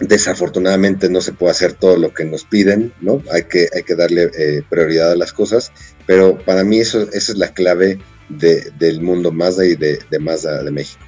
[0.00, 3.22] Desafortunadamente no se puede hacer todo lo que nos piden, ¿no?
[3.32, 5.72] Hay que, hay que darle eh, prioridad a las cosas,
[6.06, 7.98] pero para mí eso, esa es la clave
[8.28, 11.07] del mundo Mazda y de Mazda de México.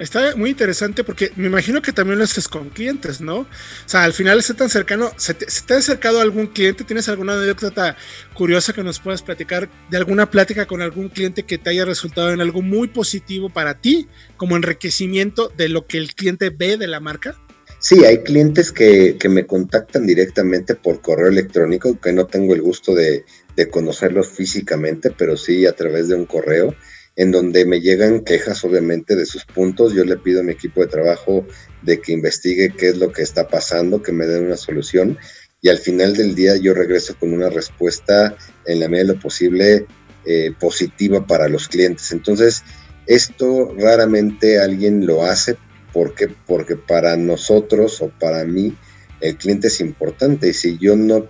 [0.00, 3.40] Está muy interesante porque me imagino que también lo haces con clientes, ¿no?
[3.40, 3.46] O
[3.84, 6.84] sea, al final está tan cercano, ¿se te, ha acercado algún cliente?
[6.84, 7.98] ¿Tienes alguna anécdota
[8.32, 12.32] curiosa que nos puedas platicar de alguna plática con algún cliente que te haya resultado
[12.32, 14.08] en algo muy positivo para ti,
[14.38, 17.36] como enriquecimiento de lo que el cliente ve de la marca?
[17.78, 22.94] Sí, hay clientes que, me contactan directamente por correo electrónico, que no tengo el gusto
[22.94, 23.24] de
[23.70, 26.74] conocerlos físicamente, pero sí a través de un correo
[27.16, 29.92] en donde me llegan quejas obviamente de sus puntos.
[29.94, 31.46] Yo le pido a mi equipo de trabajo
[31.82, 35.18] de que investigue qué es lo que está pasando, que me den una solución
[35.62, 38.34] y al final del día yo regreso con una respuesta
[38.66, 39.86] en la medida de lo posible
[40.24, 42.12] eh, positiva para los clientes.
[42.12, 42.62] Entonces,
[43.06, 45.56] esto raramente alguien lo hace
[45.92, 48.74] porque, porque para nosotros o para mí
[49.20, 51.28] el cliente es importante y si yo no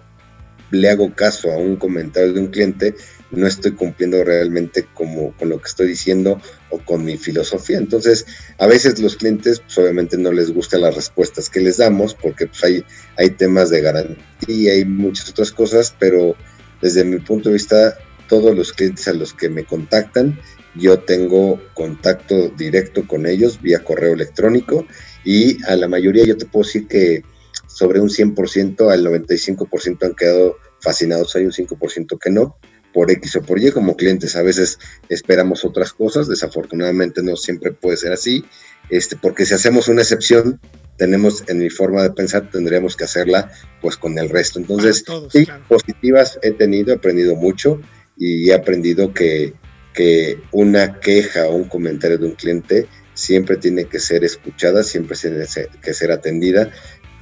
[0.70, 2.94] le hago caso a un comentario de un cliente,
[3.30, 6.40] no estoy cumpliendo realmente como con lo que estoy diciendo
[6.70, 7.78] o con mi filosofía.
[7.78, 8.26] Entonces,
[8.58, 12.46] a veces los clientes, pues, obviamente no les gustan las respuestas que les damos porque
[12.46, 12.84] pues, hay,
[13.16, 16.34] hay temas de garantía y muchas otras cosas, pero
[16.80, 20.38] desde mi punto de vista, todos los clientes a los que me contactan,
[20.74, 24.86] yo tengo contacto directo con ellos vía correo electrónico
[25.24, 27.24] y a la mayoría yo te puedo decir que
[27.66, 32.56] sobre un 100% al 95% han quedado fascinados, hay un 5% que no,
[32.92, 34.36] por X o por Y como clientes.
[34.36, 38.44] A veces esperamos otras cosas, desafortunadamente no siempre puede ser así,
[38.88, 40.60] este, porque si hacemos una excepción,
[40.96, 43.50] tenemos en mi forma de pensar, tendríamos que hacerla
[43.80, 44.58] pues con el resto.
[44.58, 47.80] Entonces, sí, positivas he tenido, he aprendido mucho
[48.18, 49.54] y he aprendido que,
[49.94, 55.16] que una queja o un comentario de un cliente siempre tiene que ser escuchada, siempre
[55.16, 55.44] tiene
[55.80, 56.70] que ser atendida.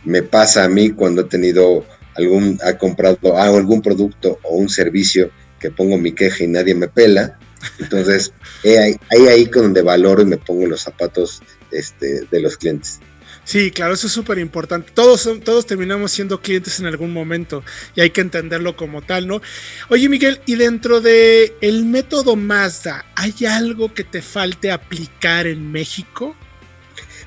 [0.04, 1.85] Me pasa a mí cuando he tenido
[2.16, 6.88] algún, ha comprado algún producto o un servicio que pongo mi queja y nadie me
[6.88, 7.38] pela.
[7.78, 8.32] Entonces,
[8.64, 13.00] ahí, ahí donde valoro y me pongo los zapatos este, de los clientes.
[13.48, 14.92] Sí, claro, eso es súper importante.
[14.92, 17.64] Todos, todos terminamos siendo clientes en algún momento
[17.96, 19.40] y hay que entenderlo como tal, ¿no?
[19.88, 25.72] Oye, Miguel, y dentro de el método Mazda, ¿hay algo que te falte aplicar en
[25.72, 26.36] México?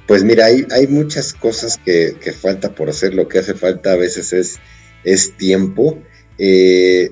[0.06, 3.16] Pues mira, hay, hay muchas cosas que, que, falta por hacer.
[3.16, 4.60] Lo que hace falta a veces es,
[5.04, 6.04] es tiempo.
[6.38, 7.10] Eh,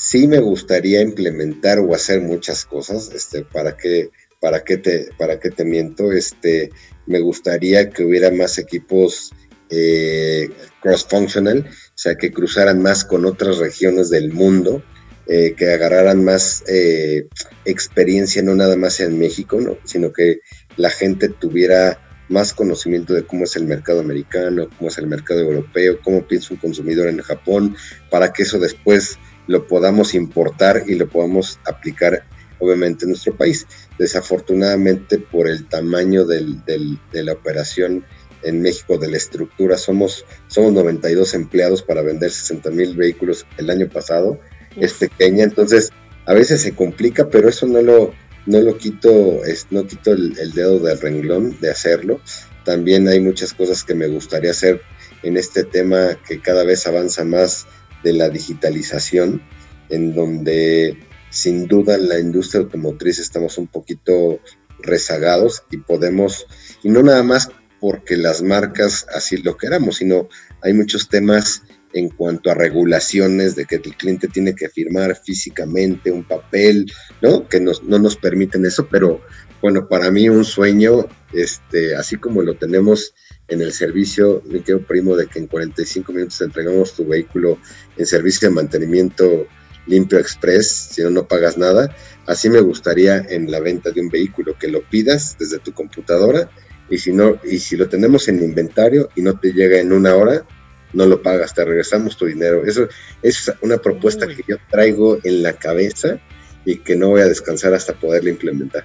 [0.00, 4.10] sí me gustaría implementar o hacer muchas cosas, este, para que,
[4.40, 6.70] para que te, para que te miento, este,
[7.06, 9.30] me gustaría que hubiera más equipos
[9.68, 10.48] eh,
[10.80, 14.82] cross-functional, o sea, que cruzaran más con otras regiones del mundo,
[15.26, 17.28] eh, que agarraran más eh,
[17.66, 19.76] experiencia, no nada más en México, ¿no?
[19.84, 20.40] sino que
[20.78, 25.40] la gente tuviera más conocimiento de cómo es el mercado americano, cómo es el mercado
[25.40, 27.76] europeo, cómo piensa un consumidor en Japón,
[28.08, 29.18] para que eso después
[29.50, 32.22] lo podamos importar y lo podamos aplicar
[32.60, 33.66] obviamente en nuestro país.
[33.98, 38.04] Desafortunadamente por el tamaño del, de la operación
[38.44, 43.70] en México, de la estructura, somos, somos 92 empleados para vender 60 mil vehículos el
[43.70, 44.38] año pasado,
[44.76, 45.90] es pequeña, entonces
[46.26, 48.14] a veces se complica, pero eso no lo,
[48.46, 52.20] no lo quito, es, no quito el, el dedo del renglón de hacerlo.
[52.64, 54.80] También hay muchas cosas que me gustaría hacer
[55.24, 57.66] en este tema que cada vez avanza más
[58.02, 59.42] de la digitalización,
[59.88, 60.98] en donde
[61.30, 64.40] sin duda la industria automotriz estamos un poquito
[64.78, 66.46] rezagados y podemos,
[66.82, 70.28] y no nada más porque las marcas así lo queramos, sino
[70.62, 76.12] hay muchos temas en cuanto a regulaciones de que el cliente tiene que firmar físicamente
[76.12, 77.48] un papel, ¿no?
[77.48, 79.20] Que no nos permiten eso, pero
[79.62, 83.14] bueno, para mí un sueño, este, así como lo tenemos
[83.48, 87.58] en el servicio, mi querido primo, de que en 45 minutos entregamos tu vehículo
[87.96, 89.46] en servicio de mantenimiento
[89.86, 91.94] limpio express, si no, no pagas nada.
[92.26, 96.50] Así me gustaría en la venta de un vehículo, que lo pidas desde tu computadora
[96.88, 100.14] y si no, y si lo tenemos en inventario y no te llega en una
[100.14, 100.44] hora,
[100.92, 102.64] no lo pagas, te regresamos tu dinero.
[102.64, 102.88] Eso
[103.22, 106.20] es una propuesta que yo traigo en la cabeza
[106.64, 108.84] y que no voy a descansar hasta poderla implementar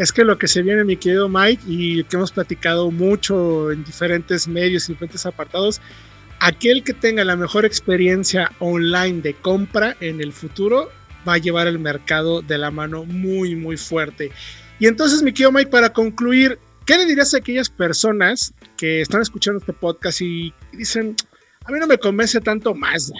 [0.00, 3.84] es que lo que se viene, mi querido Mike, y que hemos platicado mucho en
[3.84, 5.78] diferentes medios, y diferentes apartados,
[6.40, 10.90] aquel que tenga la mejor experiencia online de compra en el futuro
[11.28, 14.32] va a llevar el mercado de la mano muy, muy fuerte.
[14.78, 19.20] Y entonces, mi querido Mike, para concluir, ¿qué le dirías a aquellas personas que están
[19.20, 21.14] escuchando este podcast y dicen,
[21.66, 23.12] a mí no me convence tanto más?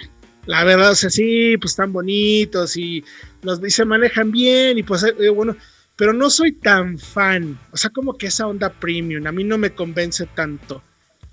[0.47, 3.05] La verdad, o sea, sí, pues están bonitos y,
[3.43, 5.55] los, y se manejan bien y pues, eh, bueno,
[5.95, 7.59] pero no soy tan fan.
[7.71, 10.83] O sea, como que esa onda premium a mí no me convence tanto.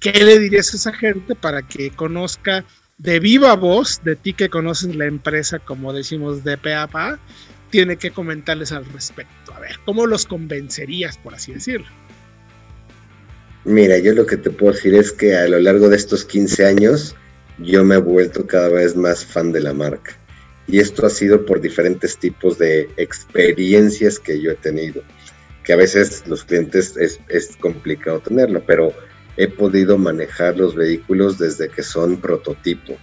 [0.01, 2.65] ¿Qué le dirías a esa gente para que conozca
[2.99, 7.19] de viva voz, de ti que conoces la empresa, como decimos, de PAPA,
[7.71, 9.55] tiene que comentarles al respecto?
[9.55, 11.87] A ver, ¿cómo los convencerías, por así decirlo?
[13.65, 16.67] Mira, yo lo que te puedo decir es que a lo largo de estos 15
[16.67, 17.17] años
[17.59, 20.17] yo me he vuelto cada vez más fan de la marca.
[20.69, 25.03] Y esto ha sido por diferentes tipos de experiencias que yo he tenido,
[25.65, 28.93] que a veces los clientes es, complicado tenerlo, pero
[29.39, 32.99] he podido manejar los vehículos desde que son prototipo.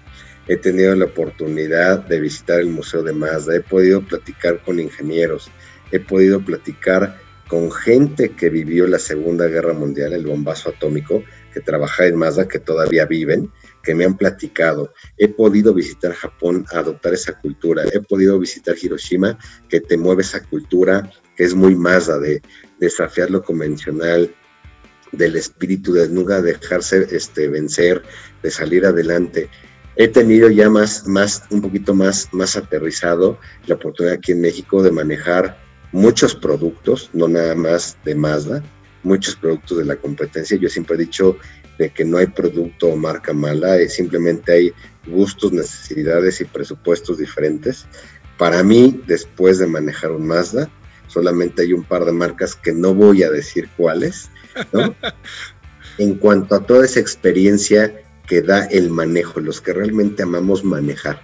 [0.47, 5.49] He tenido la oportunidad de visitar el Museo de Mazda, he podido platicar con ingenieros,
[5.91, 11.61] he podido platicar con gente que vivió la Segunda Guerra Mundial, el bombazo atómico, que
[11.61, 13.49] trabaja en Mazda, que todavía viven,
[13.85, 14.93] que me han platicado.
[15.17, 17.83] He podido visitar Japón, adoptar esa cultura.
[17.93, 19.37] He podido visitar Hiroshima,
[19.69, 22.41] que te mueve esa cultura, que es muy Mazda, de
[22.79, 24.33] desafiar lo convencional,
[25.11, 28.01] del espíritu de nunca dejarse este, vencer,
[28.43, 29.49] de salir adelante.
[29.95, 34.83] He tenido ya más, más, un poquito más, más aterrizado la oportunidad aquí en México
[34.83, 35.57] de manejar
[35.93, 38.61] muchos productos, no nada más de Mazda,
[39.03, 40.57] muchos productos de la competencia.
[40.57, 41.37] Yo siempre he dicho
[41.77, 44.73] de que no hay producto o marca mala, eh, simplemente hay
[45.07, 47.85] gustos, necesidades y presupuestos diferentes.
[48.37, 50.69] Para mí, después de manejar un Mazda,
[51.07, 54.29] solamente hay un par de marcas que no voy a decir cuáles,
[55.97, 57.93] en cuanto a toda esa experiencia
[58.27, 61.21] que da el manejo, los que realmente amamos manejar.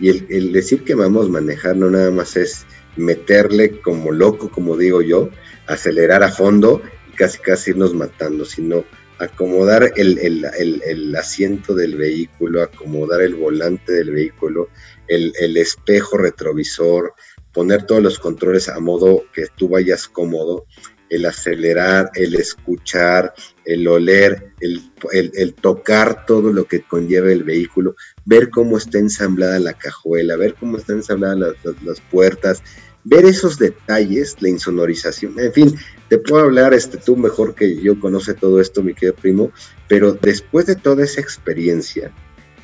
[0.00, 5.02] Y el, decir que amamos manejar no nada más es meterle como loco, como digo
[5.02, 5.30] yo,
[5.66, 6.82] acelerar a fondo
[7.12, 8.84] y casi casi irnos matando, sino
[9.18, 14.68] acomodar el, el, asiento del vehículo, acomodar el volante del vehículo,
[15.08, 17.14] el, espejo retrovisor,
[17.52, 20.66] poner todos los controles a modo que tú vayas cómodo
[21.10, 23.34] el acelerar, el escuchar,
[23.64, 27.94] el oler, el, tocar todo lo que conlleva el vehículo,
[28.24, 32.62] ver cómo está ensamblada la cajuela, ver cómo están ensambladas las, puertas,
[33.04, 35.74] ver esos detalles, la insonorización, en fin,
[36.08, 39.52] te puedo hablar, este, tú mejor que yo conoce todo esto, mi querido primo,
[39.88, 42.12] pero después de toda esa experiencia,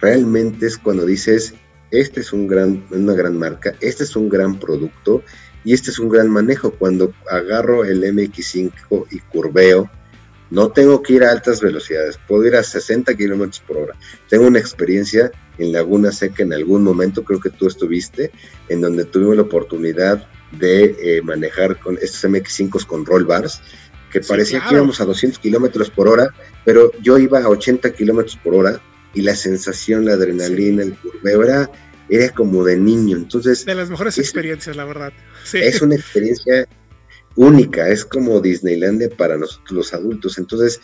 [0.00, 1.54] realmente es cuando dices,
[1.90, 5.22] este es un gran, una gran marca, este es un gran producto
[5.64, 6.70] y este es un gran manejo.
[6.72, 9.90] Cuando agarro el MX5 y curveo,
[10.50, 13.96] no tengo que ir a altas velocidades, puedo ir a 60 kilómetros por hora.
[14.28, 18.32] Tengo una experiencia en Laguna Seca en algún momento, creo que tú estuviste,
[18.68, 23.60] en donde tuvimos la oportunidad de eh, manejar con estos MX5 con roll bars,
[24.10, 26.34] que parecía que íbamos a 200 kilómetros por hora,
[26.64, 28.80] pero yo iba a 80 kilómetros por hora
[29.14, 31.70] y la sensación, la adrenalina, el curveo era
[32.10, 33.16] era como de niño.
[33.16, 33.64] Entonces.
[33.64, 35.12] De las mejores experiencias, la verdad.
[35.52, 36.66] Es una experiencia
[37.36, 40.38] única, es como Disneylandia para nosotros los adultos.
[40.38, 40.80] Entonces,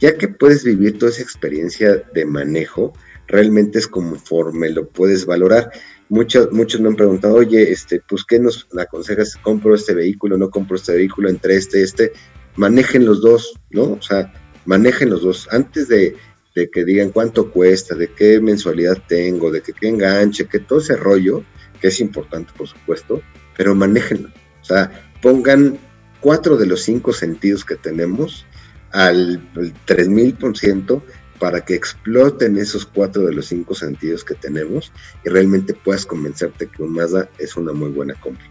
[0.00, 2.92] ya que puedes vivir toda esa experiencia de manejo,
[3.26, 5.70] realmente es conforme lo puedes valorar.
[6.08, 9.36] Muchos, muchos me han preguntado, oye, este, pues, ¿qué nos aconsejas?
[9.36, 10.36] ¿Compro este vehículo?
[10.36, 11.28] ¿No compro este vehículo?
[11.28, 12.12] Entre este este.
[12.56, 13.92] Manejen los dos, ¿no?
[13.92, 14.32] O sea,
[14.64, 15.48] manejen los dos.
[15.50, 16.16] Antes de
[16.54, 20.78] de que digan cuánto cuesta, de qué mensualidad tengo, de que qué enganche, que todo
[20.78, 21.44] ese rollo,
[21.80, 23.22] que es importante por supuesto,
[23.56, 24.28] pero manéjenlo.
[24.62, 25.78] O sea, pongan
[26.20, 28.44] cuatro de los cinco sentidos que tenemos
[28.92, 29.40] al
[29.86, 31.02] 3000%
[31.38, 34.92] para que exploten esos cuatro de los cinco sentidos que tenemos
[35.24, 38.44] y realmente puedas convencerte que un Mazda es una muy buena compra.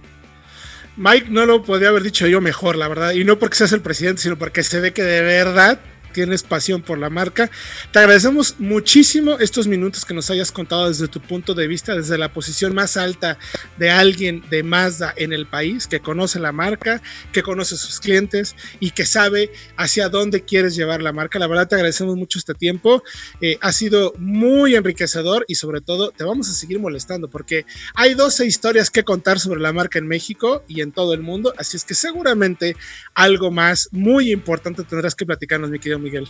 [0.97, 3.82] Mike no lo podría haber dicho yo mejor, la verdad, y no porque seas el
[3.82, 5.80] presidente, sino porque se ve que de verdad
[6.14, 7.49] tienes pasión por la marca.
[7.91, 12.18] Te agradecemos muchísimo estos minutos que nos hayas contado desde tu punto de vista, desde
[12.18, 13.38] la posición más alta
[13.78, 17.01] de alguien de Mazda en el país, que conoce la marca,
[17.32, 21.39] que conoce sus clientes y que sabe hacia dónde quieres llevar la marca.
[21.39, 23.03] La verdad te agradecemos mucho este tiempo.
[23.41, 28.14] Eh, ha sido muy enriquecedor y sobre todo te vamos a seguir molestando porque hay
[28.14, 31.53] 12 historias que contar sobre la marca en México y en todo el mundo.
[31.57, 32.76] Así es que seguramente
[33.14, 36.28] algo más muy importante tendrás que platicarnos, mi querido Miguel?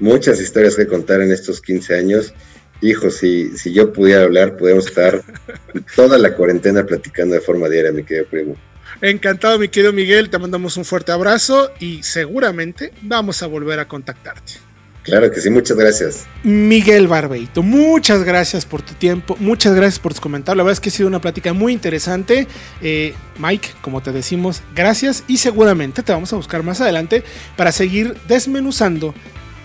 [0.00, 2.34] Muchas historias que contar en estos 15 años.
[2.80, 5.22] Hijo, si, si yo pudiera hablar, podemos estar
[5.96, 8.56] toda la cuarentena platicando de forma diaria, mi querido primo.
[9.00, 10.30] Encantado, mi querido Miguel.
[10.30, 14.63] Te mandamos un fuerte abrazo y seguramente vamos a volver a contactarte.
[15.04, 16.26] Claro que sí, muchas gracias.
[16.42, 20.56] Miguel Barbeito, muchas gracias por tu tiempo, muchas gracias por tus comentarios.
[20.56, 22.48] La verdad es que ha sido una plática muy interesante.
[22.80, 27.22] Eh, Mike, como te decimos, gracias y seguramente te vamos a buscar más adelante
[27.54, 29.14] para seguir desmenuzando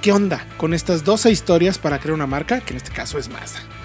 [0.01, 3.29] qué onda con estas 12 historias para crear una marca, que en este caso es
[3.29, 3.78] Mazda.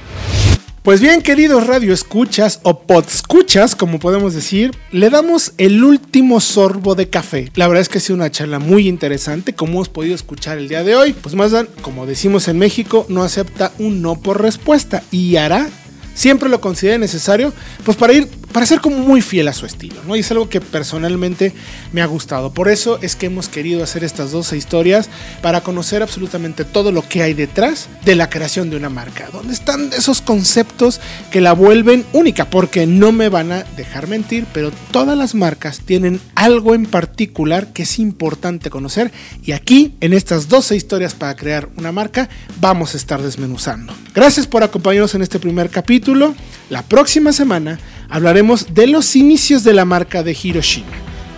[0.85, 6.95] Pues bien, queridos radio escuchas o podscuchas, como podemos decir, le damos el último sorbo
[6.95, 7.51] de café.
[7.55, 10.68] La verdad es que ha sido una charla muy interesante, como hemos podido escuchar el
[10.68, 11.14] día de hoy.
[11.14, 15.70] Pues más bien, como decimos en México, no acepta un no por respuesta y hará
[16.14, 17.53] siempre lo considere necesario,
[17.85, 20.15] pues para ir para ser como muy fiel a su estilo, ¿no?
[20.15, 21.53] Y es algo que personalmente
[21.93, 22.55] me ha gustado.
[22.55, 25.11] Por eso es que hemos querido hacer estas 12 historias
[25.43, 29.55] para conocer absolutamente todo lo que hay detrás de la creación de una marca, donde
[29.55, 31.01] están esos conceptos
[31.33, 35.81] que la vuelven única, porque no me van a dejar mentir, pero todas las marcas
[35.81, 39.11] tienen algo en particular que es importante conocer
[39.43, 42.29] y aquí en estas 12 historias para crear una marca
[42.61, 43.93] vamos a estar desmenuzando.
[44.15, 46.37] Gracias por acompañarnos en este primer capítulo.
[46.71, 47.81] La próxima semana
[48.15, 50.87] hablaremos de los inicios de la marca de Hiroshima,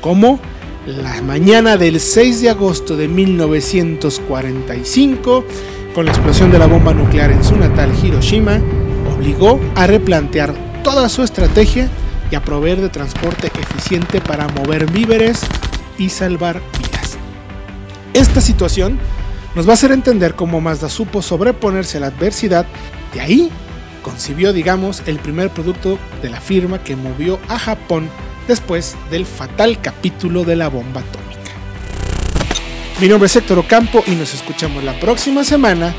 [0.02, 0.38] como
[0.86, 5.46] la mañana del 6 de agosto de 1945,
[5.94, 8.60] con la explosión de la bomba nuclear en su natal Hiroshima,
[9.16, 10.52] obligó a replantear
[10.84, 11.88] toda su estrategia
[12.30, 15.40] y a proveer de transporte eficiente para mover víveres
[15.96, 17.16] y salvar vidas.
[18.12, 18.98] Esta situación
[19.54, 22.66] nos va a hacer entender cómo Mazda supo sobreponerse a la adversidad,
[23.14, 23.50] de ahí
[24.06, 28.08] concibió, digamos, el primer producto de la firma que movió a Japón
[28.46, 31.50] después del fatal capítulo de la bomba atómica.
[33.00, 35.92] Mi nombre es Héctor Ocampo y nos escuchamos la próxima semana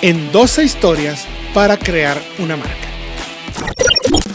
[0.00, 2.88] en 12 historias para crear una marca.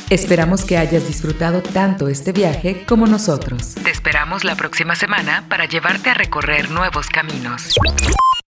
[0.10, 3.76] Esperamos que hayas disfrutado tanto este viaje como nosotros.
[3.84, 7.74] Te esperamos la próxima semana para llevarte a recorrer nuevos caminos.